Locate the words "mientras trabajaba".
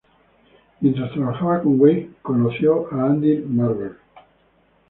0.79-1.61